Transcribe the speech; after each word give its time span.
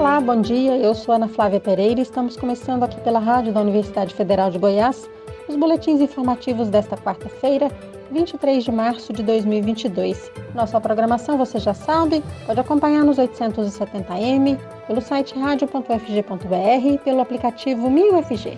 Olá, 0.00 0.18
bom 0.18 0.40
dia. 0.40 0.78
Eu 0.78 0.94
sou 0.94 1.14
Ana 1.14 1.28
Flávia 1.28 1.60
Pereira 1.60 2.00
e 2.00 2.02
estamos 2.02 2.34
começando 2.34 2.84
aqui 2.84 2.98
pela 3.02 3.18
rádio 3.18 3.52
da 3.52 3.60
Universidade 3.60 4.14
Federal 4.14 4.50
de 4.50 4.56
Goiás 4.56 5.06
os 5.46 5.54
boletins 5.54 6.00
informativos 6.00 6.70
desta 6.70 6.96
quarta-feira, 6.96 7.70
23 8.10 8.64
de 8.64 8.72
março 8.72 9.12
de 9.12 9.22
2022. 9.22 10.32
Nossa 10.54 10.80
programação, 10.80 11.36
você 11.36 11.58
já 11.58 11.74
sabe, 11.74 12.24
pode 12.46 12.58
acompanhar 12.58 13.04
nos 13.04 13.18
870m, 13.18 14.58
pelo 14.86 15.02
site 15.02 15.38
radio.fg.br 15.38 16.86
e 16.86 16.96
pelo 16.96 17.20
aplicativo 17.20 17.90
1000FG. 17.90 18.56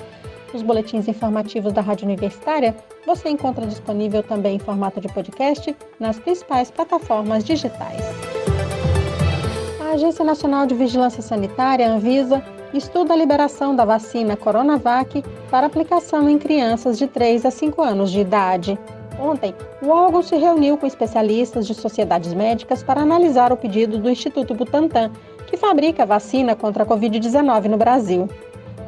Os 0.54 0.62
boletins 0.62 1.08
informativos 1.08 1.72
da 1.72 1.80
Rádio 1.80 2.04
Universitária 2.04 2.72
você 3.04 3.28
encontra 3.28 3.66
disponível 3.66 4.22
também 4.22 4.54
em 4.54 4.60
formato 4.60 5.00
de 5.00 5.08
podcast 5.08 5.76
nas 5.98 6.20
principais 6.20 6.70
plataformas 6.70 7.42
digitais. 7.42 8.31
A 9.92 9.94
Agência 9.94 10.24
Nacional 10.24 10.64
de 10.64 10.74
Vigilância 10.74 11.20
Sanitária, 11.20 11.86
Anvisa, 11.86 12.42
estuda 12.72 13.12
a 13.12 13.16
liberação 13.16 13.76
da 13.76 13.84
vacina 13.84 14.38
Coronavac 14.38 15.22
para 15.50 15.66
aplicação 15.66 16.30
em 16.30 16.38
crianças 16.38 16.96
de 16.96 17.06
3 17.06 17.44
a 17.44 17.50
5 17.50 17.82
anos 17.82 18.10
de 18.10 18.20
idade. 18.20 18.78
Ontem, 19.20 19.54
o 19.82 19.90
órgão 19.90 20.22
se 20.22 20.34
reuniu 20.34 20.78
com 20.78 20.86
especialistas 20.86 21.66
de 21.66 21.74
sociedades 21.74 22.32
médicas 22.32 22.82
para 22.82 23.02
analisar 23.02 23.52
o 23.52 23.56
pedido 23.56 23.98
do 23.98 24.08
Instituto 24.08 24.54
Butantan, 24.54 25.10
que 25.46 25.58
fabrica 25.58 26.04
a 26.04 26.06
vacina 26.06 26.56
contra 26.56 26.84
a 26.84 26.86
Covid-19 26.86 27.66
no 27.66 27.76
Brasil. 27.76 28.30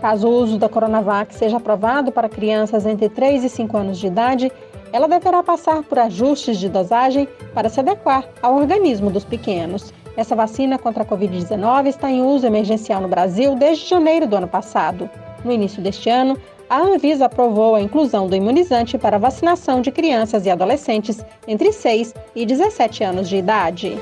Caso 0.00 0.26
o 0.26 0.32
uso 0.32 0.56
da 0.56 0.70
Coronavac 0.70 1.34
seja 1.34 1.58
aprovado 1.58 2.12
para 2.12 2.30
crianças 2.30 2.86
entre 2.86 3.10
3 3.10 3.44
e 3.44 3.50
5 3.50 3.76
anos 3.76 3.98
de 3.98 4.06
idade, 4.06 4.50
ela 4.90 5.06
deverá 5.06 5.42
passar 5.42 5.82
por 5.82 5.98
ajustes 5.98 6.56
de 6.56 6.70
dosagem 6.70 7.28
para 7.52 7.68
se 7.68 7.78
adequar 7.78 8.26
ao 8.40 8.56
organismo 8.56 9.10
dos 9.10 9.24
pequenos. 9.24 9.92
Essa 10.16 10.36
vacina 10.36 10.78
contra 10.78 11.02
a 11.02 11.06
Covid-19 11.06 11.86
está 11.86 12.10
em 12.10 12.22
uso 12.22 12.46
emergencial 12.46 13.00
no 13.00 13.08
Brasil 13.08 13.56
desde 13.56 13.88
janeiro 13.88 14.26
do 14.26 14.36
ano 14.36 14.46
passado. 14.46 15.10
No 15.44 15.50
início 15.50 15.82
deste 15.82 16.08
ano, 16.08 16.38
a 16.70 16.80
Anvisa 16.80 17.26
aprovou 17.26 17.74
a 17.74 17.80
inclusão 17.80 18.28
do 18.28 18.36
imunizante 18.36 18.96
para 18.96 19.18
vacinação 19.18 19.80
de 19.80 19.90
crianças 19.90 20.46
e 20.46 20.50
adolescentes 20.50 21.24
entre 21.46 21.72
6 21.72 22.14
e 22.34 22.46
17 22.46 23.04
anos 23.04 23.28
de 23.28 23.36
idade. 23.36 23.98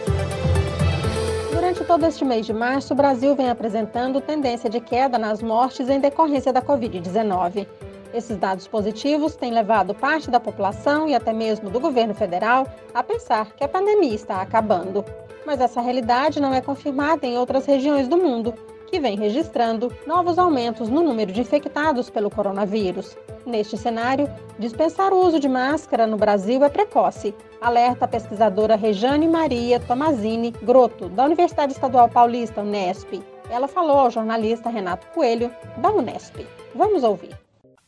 Durante 1.51 1.83
todo 1.85 2.05
este 2.07 2.25
mês 2.25 2.45
de 2.45 2.53
março, 2.53 2.93
o 2.93 2.97
Brasil 2.97 3.35
vem 3.35 3.49
apresentando 3.49 4.21
tendência 4.21 4.69
de 4.69 4.81
queda 4.81 5.19
nas 5.19 5.43
mortes 5.43 5.89
em 5.89 5.99
decorrência 5.99 6.53
da 6.53 6.61
Covid-19. 6.61 7.67
Esses 8.13 8.37
dados 8.37 8.69
positivos 8.69 9.35
têm 9.35 9.51
levado 9.51 9.95
parte 9.95 10.31
da 10.31 10.39
população 10.39 11.09
e 11.09 11.15
até 11.15 11.33
mesmo 11.33 11.71
do 11.71 11.81
governo 11.81 12.15
federal 12.15 12.69
a 12.93 13.03
pensar 13.03 13.53
que 13.57 13.65
a 13.65 13.69
pandemia 13.69 14.15
está 14.15 14.43
acabando. 14.43 15.03
Mas 15.47 15.61
essa 15.61 15.81
realidade 15.81 16.41
não 16.41 16.55
é 16.55 16.61
confirmada 16.61 17.27
em 17.27 17.37
outras 17.37 17.67
regiões 17.67 18.09
do 18.09 18.17
mundo, 18.17 18.55
que 18.93 19.01
vem 19.01 19.17
registrando 19.17 19.91
novos 20.07 20.39
aumentos 20.39 20.91
no 20.91 21.03
número 21.03 21.33
de 21.33 21.41
infectados 21.41 22.11
pelo 22.11 22.31
coronavírus. 22.31 23.17
Neste 23.47 23.77
cenário, 23.77 24.31
dispensar 24.59 25.13
o 25.13 25.27
uso 25.27 25.41
de 25.41 25.49
máscara 25.49 26.07
no 26.07 26.19
Brasil 26.19 26.63
é 26.63 26.69
precoce, 26.69 27.35
alerta 27.61 28.05
a 28.05 28.09
pesquisadora 28.09 28.77
Rejane 28.77 29.27
Maria 29.27 29.81
Tomazini 29.81 30.51
Grotto, 30.63 31.09
da 31.09 31.25
Universidade 31.25 31.73
Estadual 31.73 32.09
Paulista, 32.09 32.61
Unesp. 32.61 33.23
Ela 33.51 33.67
falou 33.67 33.99
ao 33.99 34.11
jornalista 34.11 34.69
Renato 34.69 35.07
Coelho, 35.09 35.51
da 35.79 35.91
Unesp. 35.91 36.47
Vamos 36.75 37.03
ouvir. 37.03 37.42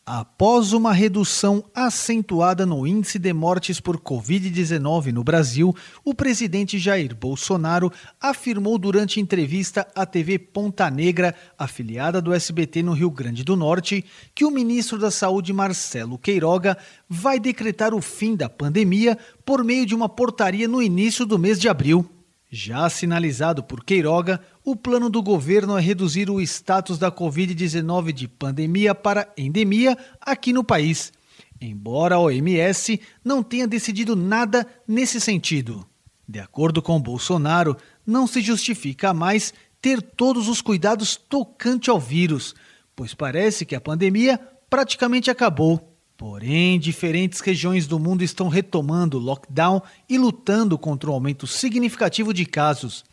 Após 0.06 0.74
uma 0.74 0.92
redução 0.92 1.64
acentuada 1.74 2.66
no 2.66 2.86
índice 2.86 3.18
de 3.18 3.32
mortes 3.32 3.80
por 3.80 3.98
Covid-19 3.98 5.06
no 5.12 5.24
Brasil, 5.24 5.74
o 6.04 6.12
presidente 6.12 6.78
Jair 6.78 7.16
Bolsonaro 7.16 7.90
afirmou 8.20 8.76
durante 8.76 9.18
entrevista 9.18 9.88
à 9.94 10.04
TV 10.04 10.38
Ponta 10.38 10.90
Negra, 10.90 11.34
afiliada 11.58 12.20
do 12.20 12.34
SBT 12.34 12.82
no 12.82 12.92
Rio 12.92 13.10
Grande 13.10 13.42
do 13.42 13.56
Norte, 13.56 14.04
que 14.34 14.44
o 14.44 14.50
ministro 14.50 14.98
da 14.98 15.10
Saúde 15.10 15.54
Marcelo 15.54 16.18
Queiroga 16.18 16.76
vai 17.08 17.40
decretar 17.40 17.94
o 17.94 18.02
fim 18.02 18.36
da 18.36 18.50
pandemia 18.50 19.16
por 19.42 19.64
meio 19.64 19.86
de 19.86 19.94
uma 19.94 20.08
portaria 20.08 20.68
no 20.68 20.82
início 20.82 21.24
do 21.24 21.38
mês 21.38 21.58
de 21.58 21.66
abril. 21.66 22.13
Já 22.50 22.88
sinalizado 22.88 23.62
por 23.62 23.84
Queiroga, 23.84 24.40
o 24.64 24.76
plano 24.76 25.10
do 25.10 25.22
governo 25.22 25.76
é 25.76 25.80
reduzir 25.80 26.30
o 26.30 26.40
status 26.40 26.98
da 26.98 27.10
Covid-19 27.10 28.12
de 28.12 28.28
pandemia 28.28 28.94
para 28.94 29.32
endemia 29.36 29.98
aqui 30.20 30.52
no 30.52 30.62
país, 30.62 31.12
embora 31.60 32.14
a 32.14 32.20
OMS 32.20 33.00
não 33.24 33.42
tenha 33.42 33.66
decidido 33.66 34.14
nada 34.14 34.66
nesse 34.86 35.20
sentido. 35.20 35.86
De 36.26 36.38
acordo 36.38 36.80
com 36.80 37.00
Bolsonaro, 37.00 37.76
não 38.06 38.26
se 38.26 38.40
justifica 38.40 39.12
mais 39.12 39.52
ter 39.80 40.00
todos 40.00 40.48
os 40.48 40.62
cuidados 40.62 41.16
tocante 41.16 41.90
ao 41.90 42.00
vírus, 42.00 42.54
pois 42.96 43.12
parece 43.12 43.66
que 43.66 43.74
a 43.74 43.80
pandemia 43.80 44.38
praticamente 44.70 45.30
acabou. 45.30 45.93
Porém, 46.16 46.78
diferentes 46.78 47.40
regiões 47.40 47.86
do 47.86 47.98
mundo 47.98 48.22
estão 48.22 48.48
retomando 48.48 49.18
o 49.18 49.20
lockdown 49.20 49.82
e 50.08 50.16
lutando 50.16 50.78
contra 50.78 51.10
um 51.10 51.14
aumento 51.14 51.46
significativo 51.46 52.32
de 52.32 52.46
casos. 52.46 53.04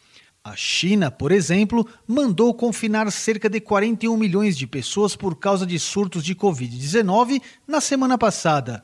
A 0.44 0.56
China, 0.56 1.10
por 1.10 1.32
exemplo, 1.32 1.88
mandou 2.08 2.54
confinar 2.54 3.12
cerca 3.12 3.50
de 3.50 3.60
41 3.60 4.16
milhões 4.18 4.58
de 4.58 4.68
pessoas 4.68 5.16
por 5.16 5.36
causa 5.36 5.66
de 5.66 5.78
surtos 5.80 6.24
de 6.24 6.36
Covid-19 6.36 7.42
na 7.68 7.82
semana 7.82 8.18
passada. 8.18 8.84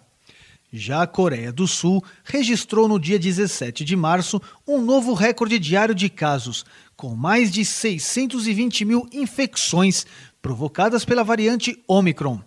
Já 0.71 1.03
a 1.03 1.07
Coreia 1.07 1.51
do 1.51 1.67
Sul 1.67 2.03
registrou 2.23 2.87
no 2.87 2.99
dia 2.99 3.17
17 3.17 3.85
de 3.85 3.95
março 3.95 4.41
um 4.67 4.81
novo 4.81 5.13
recorde 5.13 5.57
diário 5.57 5.95
de 5.95 6.09
casos, 6.09 6.65
com 6.95 7.15
mais 7.15 7.51
de 7.51 7.63
620 7.63 8.83
mil 8.83 9.07
infecções 9.13 10.05
provocadas 10.41 11.05
pela 11.05 11.23
variante 11.23 11.81
Omicron. 11.87 12.46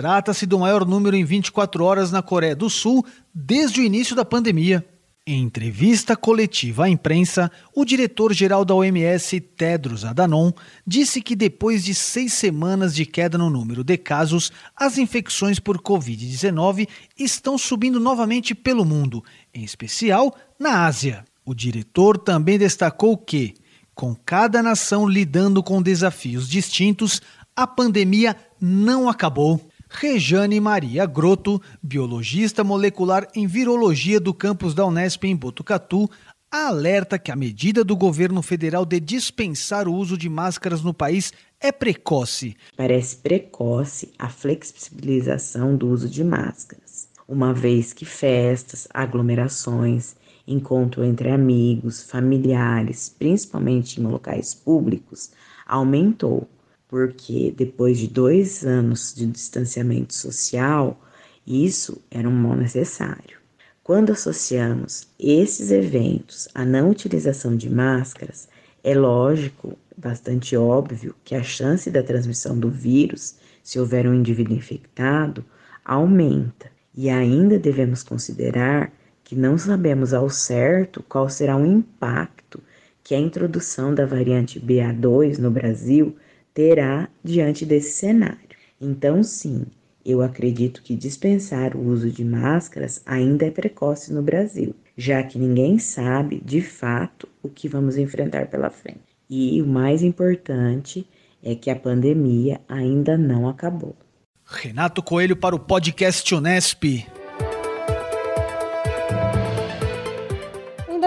Trata-se 0.00 0.46
do 0.46 0.58
maior 0.58 0.86
número 0.86 1.14
em 1.14 1.26
24 1.26 1.84
horas 1.84 2.10
na 2.10 2.22
Coreia 2.22 2.56
do 2.56 2.70
Sul 2.70 3.04
desde 3.34 3.82
o 3.82 3.84
início 3.84 4.16
da 4.16 4.24
pandemia. 4.24 4.82
Em 5.26 5.42
entrevista 5.42 6.16
coletiva 6.16 6.86
à 6.86 6.88
imprensa, 6.88 7.50
o 7.76 7.84
diretor-geral 7.84 8.64
da 8.64 8.74
OMS, 8.74 9.38
Tedros 9.38 10.02
Adhanom, 10.06 10.52
disse 10.86 11.20
que 11.20 11.36
depois 11.36 11.84
de 11.84 11.94
seis 11.94 12.32
semanas 12.32 12.94
de 12.94 13.04
queda 13.04 13.36
no 13.36 13.50
número 13.50 13.84
de 13.84 13.98
casos, 13.98 14.50
as 14.74 14.96
infecções 14.96 15.58
por 15.58 15.76
Covid-19 15.76 16.88
estão 17.18 17.58
subindo 17.58 18.00
novamente 18.00 18.54
pelo 18.54 18.86
mundo, 18.86 19.22
em 19.52 19.64
especial 19.64 20.34
na 20.58 20.86
Ásia. 20.86 21.26
O 21.44 21.52
diretor 21.52 22.16
também 22.16 22.58
destacou 22.58 23.18
que, 23.18 23.52
com 23.94 24.14
cada 24.14 24.62
nação 24.62 25.06
lidando 25.06 25.62
com 25.62 25.82
desafios 25.82 26.48
distintos, 26.48 27.20
a 27.54 27.66
pandemia 27.66 28.34
não 28.58 29.06
acabou. 29.06 29.69
Rejane 29.92 30.60
Maria 30.60 31.04
Grotto, 31.04 31.60
biologista 31.82 32.62
molecular 32.62 33.26
em 33.34 33.48
virologia 33.48 34.20
do 34.20 34.32
campus 34.32 34.72
da 34.72 34.86
Unesp 34.86 35.24
em 35.24 35.34
Botucatu, 35.34 36.08
alerta 36.48 37.18
que 37.18 37.30
a 37.32 37.36
medida 37.36 37.82
do 37.82 37.96
governo 37.96 38.40
federal 38.40 38.86
de 38.86 39.00
dispensar 39.00 39.88
o 39.88 39.94
uso 39.94 40.16
de 40.16 40.28
máscaras 40.28 40.80
no 40.80 40.94
país 40.94 41.32
é 41.60 41.72
precoce. 41.72 42.56
Parece 42.76 43.16
precoce 43.16 44.12
a 44.16 44.28
flexibilização 44.28 45.76
do 45.76 45.88
uso 45.88 46.08
de 46.08 46.22
máscaras, 46.22 47.08
uma 47.26 47.52
vez 47.52 47.92
que 47.92 48.04
festas, 48.04 48.86
aglomerações, 48.94 50.14
encontro 50.46 51.04
entre 51.04 51.30
amigos, 51.30 52.04
familiares, 52.04 53.08
principalmente 53.18 54.00
em 54.00 54.04
locais 54.04 54.54
públicos, 54.54 55.32
aumentou 55.66 56.48
porque 56.90 57.54
depois 57.56 57.98
de 57.98 58.08
dois 58.08 58.66
anos 58.66 59.14
de 59.14 59.24
distanciamento 59.24 60.12
social, 60.12 61.00
isso 61.46 62.02
era 62.10 62.28
um 62.28 62.32
mal 62.32 62.56
necessário. 62.56 63.38
Quando 63.84 64.10
associamos 64.10 65.06
esses 65.16 65.70
eventos 65.70 66.48
à 66.52 66.64
não 66.64 66.90
utilização 66.90 67.54
de 67.54 67.70
máscaras, 67.70 68.48
é 68.82 68.92
lógico, 68.92 69.78
bastante 69.96 70.56
óbvio, 70.56 71.14
que 71.24 71.36
a 71.36 71.44
chance 71.44 71.88
da 71.92 72.02
transmissão 72.02 72.58
do 72.58 72.68
vírus, 72.68 73.36
se 73.62 73.78
houver 73.78 74.08
um 74.08 74.14
indivíduo 74.14 74.56
infectado, 74.56 75.44
aumenta. 75.84 76.72
E 76.92 77.08
ainda 77.08 77.56
devemos 77.56 78.02
considerar 78.02 78.92
que 79.22 79.36
não 79.36 79.56
sabemos 79.56 80.12
ao 80.12 80.28
certo 80.28 81.04
qual 81.08 81.30
será 81.30 81.56
o 81.56 81.64
impacto 81.64 82.60
que 83.04 83.14
a 83.14 83.18
introdução 83.18 83.94
da 83.94 84.04
variante 84.04 84.58
BA2 84.58 85.38
no 85.38 85.52
Brasil 85.52 86.16
terá 86.60 87.08
diante 87.24 87.64
desse 87.64 87.92
cenário. 87.92 88.38
Então, 88.78 89.22
sim, 89.22 89.64
eu 90.04 90.20
acredito 90.20 90.82
que 90.82 90.94
dispensar 90.94 91.74
o 91.74 91.88
uso 91.88 92.10
de 92.10 92.22
máscaras 92.22 93.00
ainda 93.06 93.46
é 93.46 93.50
precoce 93.50 94.12
no 94.12 94.20
Brasil, 94.20 94.74
já 94.94 95.22
que 95.22 95.38
ninguém 95.38 95.78
sabe 95.78 96.38
de 96.44 96.60
fato 96.60 97.26
o 97.42 97.48
que 97.48 97.66
vamos 97.66 97.96
enfrentar 97.96 98.48
pela 98.48 98.68
frente. 98.68 99.00
E 99.28 99.62
o 99.62 99.66
mais 99.66 100.02
importante 100.02 101.06
é 101.42 101.54
que 101.54 101.70
a 101.70 101.76
pandemia 101.76 102.60
ainda 102.68 103.16
não 103.16 103.48
acabou. 103.48 103.96
Renato 104.44 105.02
Coelho 105.02 105.36
para 105.36 105.56
o 105.56 105.58
podcast 105.58 106.34
Unesp. 106.34 107.06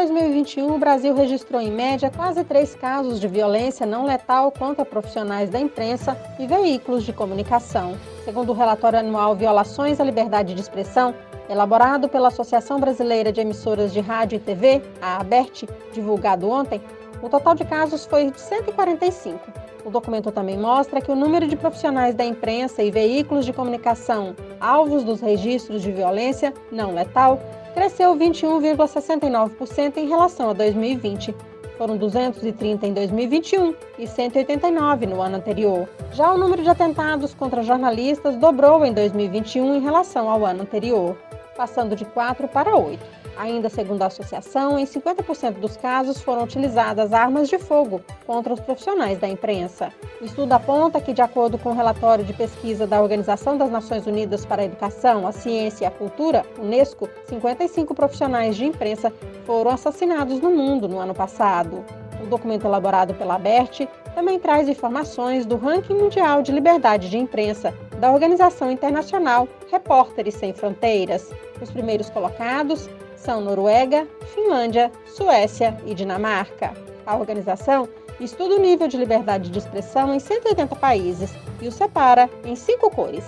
2021, 0.03 0.75
o 0.75 0.77
Brasil 0.77 1.15
registrou 1.15 1.61
em 1.61 1.71
média 1.71 2.11
quase 2.13 2.43
três 2.43 2.75
casos 2.75 3.21
de 3.21 3.27
violência 3.27 3.85
não 3.85 4.03
letal 4.03 4.51
contra 4.51 4.83
profissionais 4.83 5.49
da 5.49 5.57
imprensa 5.57 6.17
e 6.37 6.45
veículos 6.45 7.05
de 7.05 7.13
comunicação. 7.13 7.95
Segundo 8.25 8.49
o 8.49 8.53
relatório 8.53 8.99
anual 8.99 9.33
Violações 9.33 10.01
à 10.01 10.03
Liberdade 10.03 10.53
de 10.53 10.59
Expressão, 10.59 11.15
elaborado 11.49 12.09
pela 12.09 12.27
Associação 12.27 12.81
Brasileira 12.81 13.31
de 13.31 13.39
Emissoras 13.39 13.93
de 13.93 14.01
Rádio 14.01 14.35
e 14.35 14.39
TV, 14.39 14.81
a 15.01 15.21
ABERT, 15.21 15.69
divulgado 15.93 16.49
ontem, 16.49 16.81
o 17.21 17.29
total 17.29 17.55
de 17.55 17.63
casos 17.63 18.05
foi 18.05 18.29
de 18.29 18.41
145. 18.41 19.39
O 19.85 19.89
documento 19.89 20.31
também 20.31 20.57
mostra 20.57 20.99
que 20.99 21.11
o 21.11 21.15
número 21.15 21.47
de 21.47 21.55
profissionais 21.55 22.13
da 22.13 22.25
imprensa 22.25 22.83
e 22.83 22.91
veículos 22.91 23.45
de 23.45 23.53
comunicação 23.53 24.35
alvos 24.59 25.05
dos 25.05 25.21
registros 25.21 25.81
de 25.81 25.93
violência 25.93 26.53
não 26.71 26.93
letal 26.93 27.39
cresceu 27.73 28.15
21,69% 28.15 29.97
em 29.97 30.07
relação 30.07 30.49
a 30.49 30.53
2020. 30.53 31.35
Foram 31.77 31.97
230 31.97 32.87
em 32.87 32.93
2021 32.93 33.73
e 33.97 34.07
189 34.07 35.05
no 35.07 35.21
ano 35.21 35.37
anterior. 35.37 35.89
Já 36.11 36.31
o 36.31 36.37
número 36.37 36.61
de 36.61 36.69
atentados 36.69 37.33
contra 37.33 37.63
jornalistas 37.63 38.35
dobrou 38.37 38.85
em 38.85 38.93
2021 38.93 39.75
em 39.75 39.81
relação 39.81 40.29
ao 40.29 40.45
ano 40.45 40.61
anterior, 40.61 41.17
passando 41.57 41.95
de 41.95 42.05
4 42.05 42.47
para 42.47 42.75
8. 42.75 43.22
Ainda 43.35 43.67
segundo 43.67 44.03
a 44.03 44.07
associação, 44.07 44.77
em 44.77 44.85
50% 44.85 45.53
dos 45.53 45.75
casos 45.75 46.21
foram 46.21 46.43
utilizadas 46.43 47.13
armas 47.13 47.49
de 47.49 47.57
fogo 47.57 48.01
contra 48.27 48.53
os 48.53 48.59
profissionais 48.59 49.17
da 49.17 49.27
imprensa. 49.27 49.91
O 50.21 50.25
estudo 50.25 50.53
aponta 50.53 51.01
que, 51.01 51.13
de 51.13 51.21
acordo 51.21 51.57
com 51.57 51.69
o 51.69 51.75
relatório 51.75 52.23
de 52.23 52.33
pesquisa 52.33 52.85
da 52.85 53.01
Organização 53.01 53.57
das 53.57 53.71
Nações 53.71 54.05
Unidas 54.05 54.45
para 54.45 54.61
a 54.61 54.65
Educação, 54.65 55.25
a 55.25 55.31
Ciência 55.31 55.85
e 55.85 55.87
a 55.87 55.91
Cultura, 55.91 56.45
Unesco, 56.59 57.09
55 57.27 57.95
profissionais 57.95 58.55
de 58.55 58.65
imprensa 58.65 59.11
foram 59.45 59.71
assassinados 59.71 60.39
no 60.39 60.51
mundo 60.51 60.87
no 60.87 60.99
ano 60.99 61.15
passado. 61.15 61.83
O 62.21 62.27
documento 62.27 62.65
elaborado 62.65 63.13
pela 63.15 63.35
ABERT 63.35 63.87
também 64.13 64.39
traz 64.39 64.69
informações 64.69 65.45
do 65.45 65.57
ranking 65.57 65.95
mundial 65.95 66.41
de 66.43 66.51
liberdade 66.51 67.09
de 67.09 67.17
imprensa 67.17 67.73
da 67.99 68.11
organização 68.11 68.71
internacional 68.71 69.47
Repórteres 69.71 70.35
Sem 70.35 70.53
Fronteiras. 70.53 71.29
Os 71.61 71.71
primeiros 71.71 72.09
colocados 72.09 72.89
são 73.23 73.39
Noruega, 73.39 74.05
Finlândia, 74.33 74.91
Suécia 75.05 75.77
e 75.85 75.93
Dinamarca. 75.93 76.73
A 77.05 77.15
organização 77.15 77.87
estuda 78.19 78.55
o 78.55 78.59
nível 78.59 78.87
de 78.87 78.97
liberdade 78.97 79.49
de 79.49 79.57
expressão 79.57 80.13
em 80.13 80.19
180 80.19 80.75
países 80.75 81.33
e 81.61 81.67
o 81.67 81.71
separa 81.71 82.29
em 82.43 82.55
cinco 82.55 82.89
cores: 82.89 83.23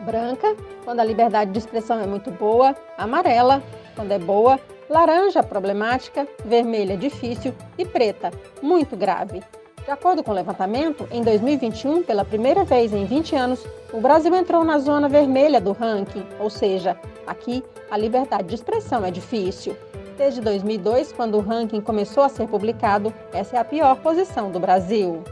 branca, 0.00 0.56
quando 0.84 1.00
a 1.00 1.04
liberdade 1.04 1.50
de 1.50 1.58
expressão 1.58 2.00
é 2.00 2.06
muito 2.06 2.30
boa, 2.30 2.74
amarela, 2.96 3.62
quando 3.94 4.12
é 4.12 4.18
boa, 4.18 4.58
laranja, 4.88 5.42
problemática, 5.42 6.26
vermelha, 6.44 6.96
difícil. 6.96 7.54
E 7.76 7.84
preta, 7.84 8.32
muito 8.62 8.96
grave. 8.96 9.42
De 9.84 9.90
acordo 9.90 10.24
com 10.24 10.30
o 10.30 10.34
levantamento, 10.34 11.06
em 11.10 11.22
2021, 11.22 12.02
pela 12.04 12.24
primeira 12.24 12.64
vez 12.64 12.94
em 12.94 13.04
20 13.04 13.36
anos, 13.36 13.66
o 13.92 14.00
Brasil 14.00 14.34
entrou 14.34 14.64
na 14.64 14.78
zona 14.78 15.10
vermelha 15.10 15.60
do 15.60 15.72
ranking, 15.72 16.24
ou 16.40 16.48
seja, 16.48 16.98
aqui 17.26 17.64
a 17.90 17.96
liberdade 17.96 18.48
de 18.48 18.54
expressão 18.54 19.04
é 19.04 19.10
difícil. 19.10 19.76
Desde 20.16 20.40
2002, 20.40 21.12
quando 21.12 21.36
o 21.36 21.40
ranking 21.40 21.80
começou 21.80 22.22
a 22.22 22.28
ser 22.28 22.46
publicado, 22.46 23.12
essa 23.32 23.56
é 23.56 23.58
a 23.58 23.64
pior 23.64 23.96
posição 23.96 24.50
do 24.50 24.60
Brasil. 24.60 25.22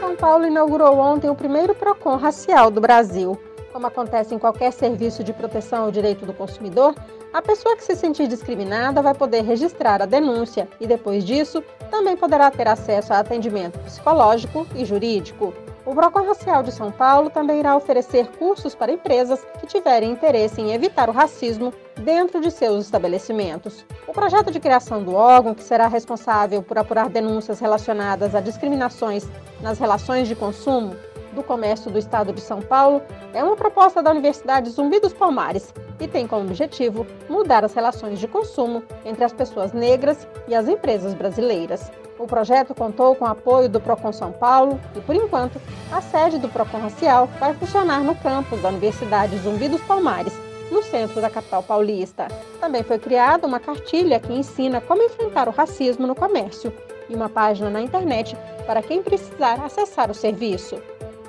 São 0.00 0.16
Paulo 0.16 0.46
inaugurou 0.46 0.98
ontem 0.98 1.30
o 1.30 1.34
primeiro 1.34 1.74
PROCON 1.74 2.16
racial 2.16 2.70
do 2.70 2.80
Brasil. 2.80 3.38
Como 3.72 3.86
acontece 3.86 4.34
em 4.34 4.38
qualquer 4.38 4.72
serviço 4.72 5.22
de 5.22 5.32
proteção 5.32 5.84
ao 5.84 5.90
direito 5.90 6.24
do 6.24 6.32
consumidor, 6.32 6.94
a 7.32 7.42
pessoa 7.42 7.76
que 7.76 7.84
se 7.84 7.94
sentir 7.94 8.26
discriminada 8.26 9.02
vai 9.02 9.12
poder 9.12 9.42
registrar 9.42 10.00
a 10.00 10.06
denúncia 10.06 10.66
e, 10.80 10.86
depois 10.86 11.22
disso, 11.22 11.62
também 11.90 12.16
poderá 12.16 12.50
ter 12.50 12.66
acesso 12.66 13.12
a 13.12 13.18
atendimento 13.18 13.78
psicológico 13.80 14.66
e 14.74 14.84
jurídico. 14.84 15.52
O 15.86 15.94
Procon 15.94 16.26
Racial 16.26 16.64
de 16.64 16.72
São 16.72 16.90
Paulo 16.90 17.30
também 17.30 17.60
irá 17.60 17.76
oferecer 17.76 18.26
cursos 18.32 18.74
para 18.74 18.90
empresas 18.90 19.46
que 19.60 19.68
tiverem 19.68 20.10
interesse 20.10 20.60
em 20.60 20.72
evitar 20.72 21.08
o 21.08 21.12
racismo 21.12 21.72
dentro 22.00 22.40
de 22.40 22.50
seus 22.50 22.86
estabelecimentos. 22.86 23.86
O 24.04 24.12
projeto 24.12 24.50
de 24.50 24.58
criação 24.58 25.04
do 25.04 25.14
órgão, 25.14 25.54
que 25.54 25.62
será 25.62 25.86
responsável 25.86 26.60
por 26.60 26.76
apurar 26.76 27.08
denúncias 27.08 27.60
relacionadas 27.60 28.34
a 28.34 28.40
discriminações 28.40 29.28
nas 29.62 29.78
relações 29.78 30.26
de 30.26 30.34
consumo, 30.34 30.96
do 31.36 31.42
Comércio 31.42 31.90
do 31.90 31.98
Estado 31.98 32.32
de 32.32 32.40
São 32.40 32.60
Paulo 32.60 33.00
é 33.32 33.44
uma 33.44 33.54
proposta 33.54 34.02
da 34.02 34.10
Universidade 34.10 34.70
Zumbi 34.70 34.98
dos 34.98 35.12
Palmares 35.12 35.72
e 36.00 36.08
tem 36.08 36.26
como 36.26 36.46
objetivo 36.46 37.06
mudar 37.28 37.64
as 37.64 37.74
relações 37.74 38.18
de 38.18 38.26
consumo 38.26 38.82
entre 39.04 39.22
as 39.22 39.34
pessoas 39.34 39.72
negras 39.72 40.26
e 40.48 40.54
as 40.54 40.66
empresas 40.66 41.14
brasileiras. 41.14 41.92
O 42.18 42.26
projeto 42.26 42.74
contou 42.74 43.14
com 43.14 43.24
o 43.24 43.28
apoio 43.28 43.68
do 43.68 43.80
Procon 43.80 44.12
São 44.12 44.32
Paulo 44.32 44.80
e, 44.94 45.00
por 45.00 45.14
enquanto, 45.14 45.60
a 45.92 46.00
sede 46.00 46.38
do 46.38 46.48
Procon 46.48 46.78
Racial 46.78 47.28
vai 47.38 47.54
funcionar 47.54 48.00
no 48.00 48.14
campus 48.16 48.60
da 48.62 48.70
Universidade 48.70 49.38
Zumbi 49.38 49.68
dos 49.68 49.82
Palmares, 49.82 50.32
no 50.70 50.82
centro 50.82 51.20
da 51.20 51.30
capital 51.30 51.62
paulista. 51.62 52.26
Também 52.60 52.82
foi 52.82 52.98
criada 52.98 53.46
uma 53.46 53.60
cartilha 53.60 54.18
que 54.18 54.32
ensina 54.32 54.80
como 54.80 55.02
enfrentar 55.02 55.48
o 55.48 55.52
racismo 55.52 56.06
no 56.06 56.14
comércio 56.14 56.72
e 57.08 57.14
uma 57.14 57.28
página 57.28 57.70
na 57.70 57.80
internet 57.80 58.36
para 58.66 58.82
quem 58.82 59.00
precisar 59.02 59.64
acessar 59.64 60.10
o 60.10 60.14
serviço. 60.14 60.80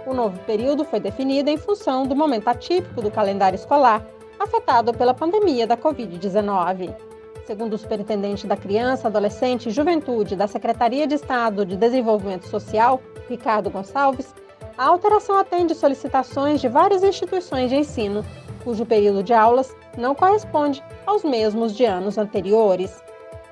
O 0.06 0.14
novo 0.14 0.38
período 0.46 0.82
foi 0.82 0.98
definido 0.98 1.50
em 1.50 1.58
função 1.58 2.06
do 2.06 2.16
momento 2.16 2.48
atípico 2.48 3.02
do 3.02 3.10
calendário 3.10 3.56
escolar, 3.56 4.02
afetado 4.40 4.94
pela 4.94 5.12
pandemia 5.12 5.66
da 5.66 5.76
Covid-19. 5.76 7.15
Segundo 7.46 7.74
o 7.74 7.78
superintendente 7.78 8.44
da 8.44 8.56
Criança, 8.56 9.06
Adolescente 9.06 9.68
e 9.68 9.72
Juventude 9.72 10.34
da 10.34 10.48
Secretaria 10.48 11.06
de 11.06 11.14
Estado 11.14 11.64
de 11.64 11.76
Desenvolvimento 11.76 12.48
Social, 12.48 13.00
Ricardo 13.28 13.70
Gonçalves, 13.70 14.34
a 14.76 14.86
alteração 14.86 15.38
atende 15.38 15.72
solicitações 15.72 16.60
de 16.60 16.68
várias 16.68 17.04
instituições 17.04 17.70
de 17.70 17.76
ensino, 17.76 18.26
cujo 18.64 18.84
período 18.84 19.22
de 19.22 19.32
aulas 19.32 19.72
não 19.96 20.12
corresponde 20.12 20.82
aos 21.06 21.22
mesmos 21.22 21.72
de 21.76 21.84
anos 21.84 22.18
anteriores. 22.18 23.00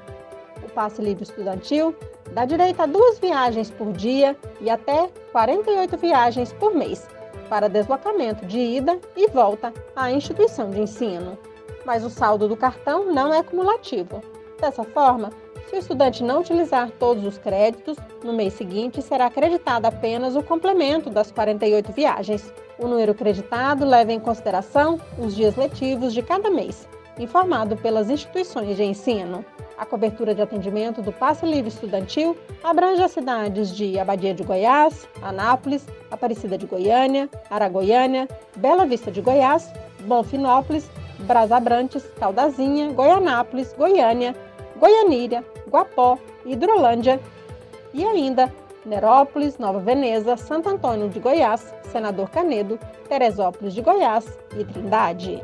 O 0.62 0.68
passe 0.70 1.00
livre 1.00 1.22
estudantil 1.22 1.94
dá 2.32 2.44
direito 2.44 2.82
a 2.82 2.86
duas 2.86 3.18
viagens 3.20 3.70
por 3.70 3.92
dia 3.92 4.36
e 4.60 4.68
até 4.68 5.08
48 5.32 5.96
viagens 5.96 6.52
por 6.52 6.74
mês 6.74 7.08
para 7.48 7.68
deslocamento 7.68 8.44
de 8.44 8.58
ida 8.58 8.98
e 9.16 9.28
volta 9.28 9.72
à 9.96 10.12
instituição 10.12 10.68
de 10.70 10.80
ensino. 10.80 11.38
Mas 11.84 12.04
o 12.04 12.10
saldo 12.10 12.48
do 12.48 12.56
cartão 12.56 13.12
não 13.12 13.32
é 13.32 13.42
cumulativo. 13.42 14.22
Dessa 14.60 14.84
forma, 14.84 15.30
se 15.68 15.76
o 15.76 15.78
estudante 15.78 16.24
não 16.24 16.40
utilizar 16.40 16.90
todos 16.98 17.24
os 17.24 17.36
créditos, 17.36 17.96
no 18.24 18.32
mês 18.32 18.54
seguinte 18.54 19.02
será 19.02 19.26
acreditado 19.26 19.84
apenas 19.84 20.34
o 20.34 20.42
complemento 20.42 21.10
das 21.10 21.30
48 21.30 21.92
viagens. 21.92 22.52
O 22.78 22.88
número 22.88 23.14
creditado 23.14 23.84
leva 23.84 24.10
em 24.10 24.18
consideração 24.18 24.98
os 25.18 25.36
dias 25.36 25.56
letivos 25.56 26.14
de 26.14 26.22
cada 26.22 26.50
mês, 26.50 26.88
informado 27.18 27.76
pelas 27.76 28.08
instituições 28.08 28.76
de 28.76 28.82
ensino. 28.82 29.44
A 29.76 29.84
cobertura 29.84 30.34
de 30.34 30.40
atendimento 30.40 31.02
do 31.02 31.12
Passe 31.12 31.44
Livre 31.44 31.68
Estudantil 31.68 32.36
abrange 32.64 33.02
as 33.02 33.12
cidades 33.12 33.76
de 33.76 33.98
Abadia 33.98 34.34
de 34.34 34.42
Goiás, 34.42 35.06
Anápolis, 35.22 35.86
Aparecida 36.10 36.56
de 36.56 36.66
Goiânia, 36.66 37.28
Aragoiânia, 37.50 38.26
Bela 38.56 38.86
Vista 38.86 39.10
de 39.10 39.20
Goiás, 39.20 39.70
Bonfinópolis, 40.00 40.90
Brasabrantes, 41.20 42.04
Caldazinha, 42.18 42.92
Goianápolis, 42.92 43.74
Goiânia, 43.76 44.34
Goianíria, 44.76 45.44
Guapó, 45.68 46.18
Hidrolândia 46.44 47.20
e 47.92 48.04
ainda 48.04 48.52
Nerópolis, 48.86 49.58
Nova 49.58 49.80
Veneza, 49.80 50.36
Santo 50.36 50.68
Antônio 50.68 51.08
de 51.08 51.20
Goiás, 51.20 51.74
Senador 51.90 52.30
Canedo, 52.30 52.78
Teresópolis 53.08 53.74
de 53.74 53.82
Goiás 53.82 54.38
e 54.56 54.64
Trindade. 54.64 55.42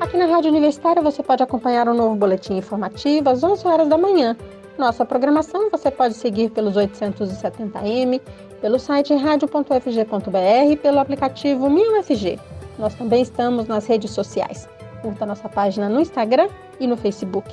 Aqui 0.00 0.16
na 0.16 0.26
Rádio 0.26 0.50
Universitária 0.50 1.02
você 1.02 1.22
pode 1.22 1.42
acompanhar 1.42 1.88
um 1.88 1.94
novo 1.94 2.14
boletim 2.14 2.56
informativo 2.56 3.28
às 3.28 3.42
11 3.42 3.66
horas 3.66 3.88
da 3.88 3.98
manhã. 3.98 4.36
Nossa 4.78 5.04
programação 5.04 5.70
você 5.70 5.90
pode 5.90 6.14
seguir 6.14 6.50
pelos 6.50 6.74
870m, 6.74 8.20
pelo 8.60 8.78
site 8.78 9.14
radio.fg.br 9.14 10.70
e 10.70 10.76
pelo 10.76 10.98
aplicativo 10.98 11.68
MinUFG. 11.68 12.38
Nós 12.78 12.94
também 12.94 13.22
estamos 13.22 13.66
nas 13.66 13.86
redes 13.86 14.10
sociais. 14.10 14.68
Curta 15.02 15.26
nossa 15.26 15.48
página 15.48 15.88
no 15.88 16.00
Instagram 16.00 16.48
e 16.78 16.86
no 16.86 16.96
Facebook. 16.96 17.52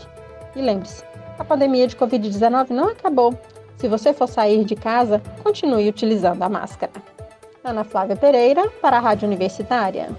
E 0.55 0.61
lembre-se, 0.61 1.03
a 1.37 1.43
pandemia 1.43 1.87
de 1.87 1.95
Covid-19 1.95 2.69
não 2.69 2.89
acabou. 2.89 3.37
Se 3.77 3.87
você 3.87 4.13
for 4.13 4.27
sair 4.27 4.63
de 4.63 4.75
casa, 4.75 5.21
continue 5.43 5.89
utilizando 5.89 6.41
a 6.43 6.49
máscara. 6.49 6.91
Ana 7.63 7.83
Flávia 7.83 8.15
Pereira, 8.15 8.69
para 8.81 8.97
a 8.97 8.99
Rádio 8.99 9.27
Universitária. 9.27 10.09